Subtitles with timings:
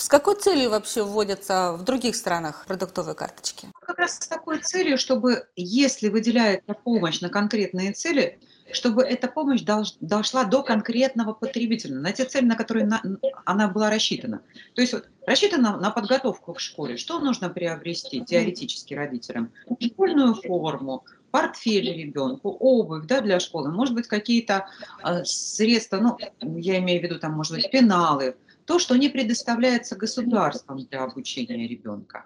[0.00, 3.68] С какой целью вообще вводятся в других странах продуктовые карточки?
[3.82, 8.40] Как раз с такой целью, чтобы, если выделяется помощь на конкретные цели,
[8.72, 13.02] чтобы эта помощь дошла до конкретного потребителя, на те цели, на которые на,
[13.44, 14.40] она была рассчитана.
[14.74, 16.96] То есть вот, рассчитана на подготовку к школе.
[16.96, 19.52] Что нужно приобрести теоретически родителям?
[19.80, 24.66] Школьную форму, портфель ребенку, обувь да, для школы, может быть, какие-то
[25.04, 28.34] э, средства, ну, я имею в виду, там, может быть, пеналы,
[28.70, 32.24] то, что не предоставляется государством для обучения ребенка.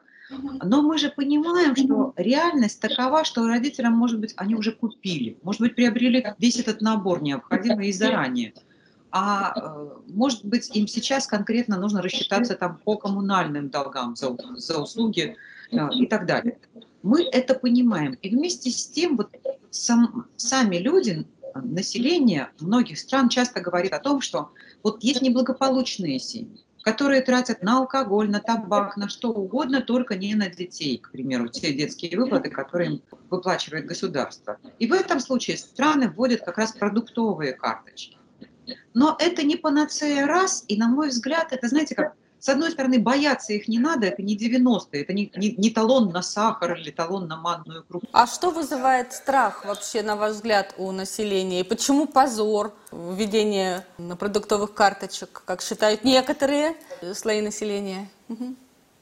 [0.62, 5.62] Но мы же понимаем, что реальность такова, что родителям, может быть, они уже купили, может
[5.62, 8.52] быть, приобрели весь этот набор необходимый и заранее.
[9.10, 14.82] А э, может быть, им сейчас конкретно нужно рассчитаться там по коммунальным долгам за, за
[14.82, 15.36] услуги
[15.72, 16.58] э, и так далее.
[17.02, 18.18] Мы это понимаем.
[18.20, 19.30] И вместе с тем вот
[19.70, 24.50] сам, сами люди, население многих стран часто говорит о том, что
[24.82, 30.34] вот есть неблагополучные семьи, которые тратят на алкоголь, на табак, на что угодно, только не
[30.34, 34.58] на детей, к примеру, те детские выплаты, которые им выплачивает государство.
[34.78, 38.19] И в этом случае страны вводят как раз продуктовые карточки.
[38.92, 42.14] Но это не панацея раз, и, на мой взгляд, это, знаете, как
[42.45, 46.11] с одной стороны, бояться их не надо, это не 90-е, это не, не, не талон
[46.11, 48.06] на сахар или талон на манную крупу.
[48.12, 51.61] А что вызывает страх вообще, на ваш взгляд, у населения?
[51.61, 56.77] И почему позор введения на продуктовых карточек, как считают некоторые
[57.15, 58.11] слои населения?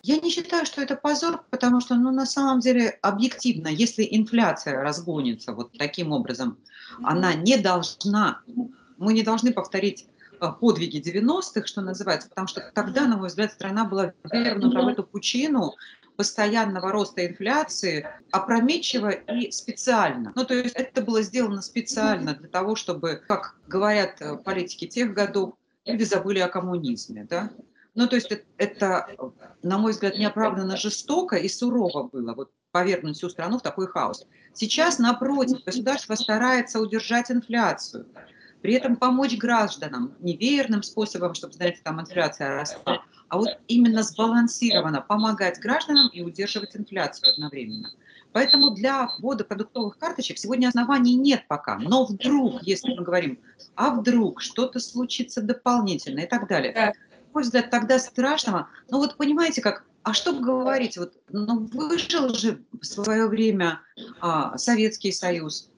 [0.05, 4.81] Я не считаю, что это позор, потому что, ну, на самом деле, объективно, если инфляция
[4.81, 6.59] разгонится вот таким образом,
[7.03, 8.41] она не должна,
[8.98, 10.07] мы не должны повторить
[10.51, 15.05] подвиги 90-х, что называется, потому что тогда, на мой взгляд, страна была вернута в эту
[15.05, 15.75] пучину
[16.17, 20.33] постоянного роста инфляции опрометчиво и специально.
[20.35, 25.15] Ну, то есть это было сделано специально для того, чтобы, как говорят э, политики тех
[25.15, 25.55] годов,
[25.85, 27.51] люди забыли о коммунизме, да?
[27.95, 29.07] Ну, то есть это, это,
[29.63, 34.27] на мой взгляд, неоправданно жестоко и сурово было, вот повергнуть всю страну в такой хаос.
[34.55, 38.07] Сейчас, напротив, государство старается удержать инфляцию
[38.62, 45.00] при этом помочь гражданам неверным способом, чтобы, знаете, там инфляция росла, а вот именно сбалансированно
[45.00, 47.90] помогать гражданам и удерживать инфляцию одновременно.
[48.33, 51.78] Поэтому для ввода продуктовых карточек сегодня оснований нет пока.
[51.78, 53.39] Но вдруг, если мы говорим,
[53.74, 56.92] а вдруг что-то случится дополнительно и так далее, на
[57.34, 58.68] мой взгляд, тогда страшного.
[58.89, 60.96] Ну вот понимаете, как а что говорить?
[60.96, 63.80] Вот, ну, выжил же в свое время
[64.20, 65.70] а, Советский Союз,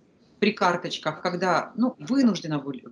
[0.44, 2.84] при карточках, когда ну, вынужденно были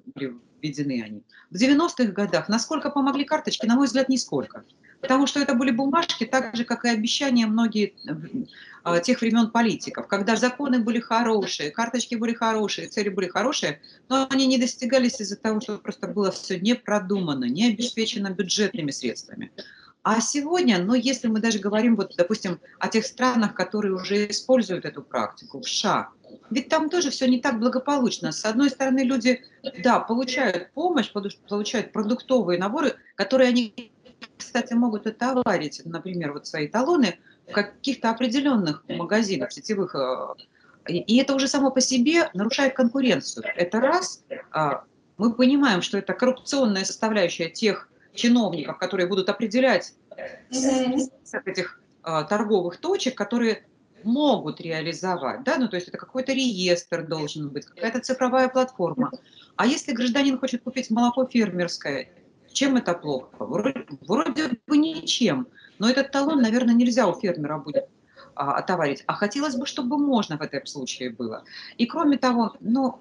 [0.62, 1.22] введены они.
[1.50, 4.64] В 90-х годах насколько помогли карточки, на мой взгляд, нисколько.
[5.02, 10.06] Потому что это были бумажки, так же, как и обещания многих э, тех времен политиков,
[10.06, 15.36] когда законы были хорошие, карточки были хорошие, цели были хорошие, но они не достигались из-за
[15.36, 19.52] того, что просто было все не продумано, не обеспечено бюджетными средствами.
[20.02, 24.84] А сегодня, ну, если мы даже говорим, вот, допустим, о тех странах, которые уже используют
[24.84, 26.08] эту практику, в США,
[26.50, 28.32] ведь там тоже все не так благополучно.
[28.32, 29.42] С одной стороны, люди,
[29.82, 33.92] да, получают помощь, получают продуктовые наборы, которые они,
[34.36, 39.94] кстати, могут отоварить, например, вот свои талоны в каких-то определенных магазинах, сетевых.
[39.94, 40.34] Э,
[40.88, 43.44] и это уже само по себе нарушает конкуренцию.
[43.56, 44.24] Это раз.
[44.50, 44.82] А,
[45.16, 49.95] мы понимаем, что это коррупционная составляющая тех чиновников, которые будут определять
[50.50, 53.65] этих э, торговых точек, которые
[54.05, 59.12] могут реализовать, да, ну то есть это какой-то реестр должен быть, какая-то цифровая платформа.
[59.56, 62.09] А если гражданин хочет купить молоко фермерское,
[62.53, 63.28] чем это плохо?
[63.39, 65.47] Вроде, вроде бы ничем,
[65.79, 67.89] но этот талон, наверное, нельзя у фермера будет
[68.34, 69.04] а, отоварить.
[69.06, 71.44] А хотелось бы, чтобы можно в этом случае было.
[71.78, 73.00] И кроме того, ну,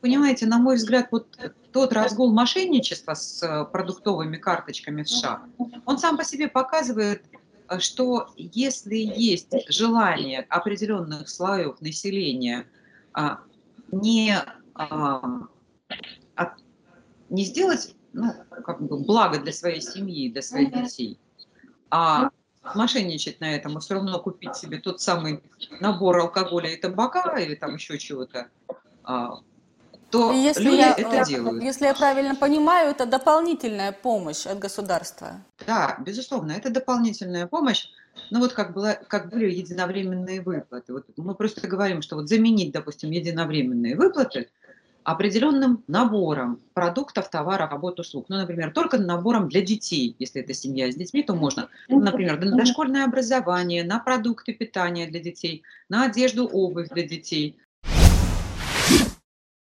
[0.00, 1.38] понимаете, на мой взгляд, вот
[1.72, 5.42] тот разгул мошенничества с э, продуктовыми карточками в США,
[5.84, 7.22] он сам по себе показывает,
[7.68, 12.66] Э, что если есть желание определенных слоев населения
[13.12, 13.40] а,
[13.90, 14.36] не,
[14.74, 15.48] а,
[17.30, 18.32] не сделать ну,
[18.64, 21.18] как бы благо для своей семьи, для своих детей,
[21.90, 22.30] а
[22.74, 25.42] мошенничать на этом и все равно купить себе тот самый
[25.80, 28.48] набор алкоголя и табака или там еще чего-то,
[29.04, 29.38] а,
[30.10, 31.62] то если люди я, это делают.
[31.62, 35.42] Если я правильно понимаю, это дополнительная помощь от государства.
[35.66, 37.88] Да, безусловно, это дополнительная помощь.
[38.30, 40.92] Ну вот как, было, как были единовременные выплаты.
[40.92, 44.48] Вот мы просто говорим, что вот заменить, допустим, единовременные выплаты
[45.06, 48.26] определенным набором продуктов, товаров, работ, услуг.
[48.28, 50.16] Ну, например, только набором для детей.
[50.18, 51.68] Если это семья с детьми, то можно.
[51.88, 57.56] Например, на дошкольное образование, на продукты питания для детей, на одежду, обувь для детей,